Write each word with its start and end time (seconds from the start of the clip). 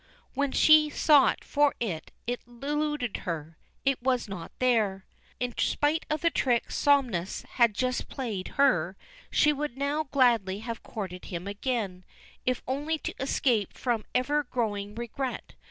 when 0.33 0.51
she 0.51 0.89
sought 0.89 1.43
for 1.43 1.75
it, 1.79 2.09
it 2.25 2.41
eluded 2.47 3.17
her 3.17 3.55
it 3.85 4.01
was 4.01 4.27
not 4.27 4.51
there. 4.57 5.05
In 5.39 5.53
spite 5.59 6.07
of 6.09 6.21
the 6.21 6.31
trick 6.31 6.71
Somnus 6.71 7.43
had 7.43 7.75
just 7.75 8.07
played 8.09 8.47
her, 8.57 8.97
she 9.29 9.53
would 9.53 9.77
now 9.77 10.05
gladly 10.05 10.57
have 10.57 10.81
courted 10.81 11.25
him 11.25 11.45
again, 11.45 12.03
if 12.47 12.63
only 12.67 12.97
to 12.97 13.13
escape 13.21 13.73
from 13.77 14.03
ever 14.15 14.41
growing 14.41 14.95
regret. 14.95 15.53